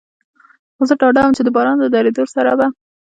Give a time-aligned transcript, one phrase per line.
[0.75, 2.67] خو زه ډاډه ووم، چې د باران له درېدو سره به.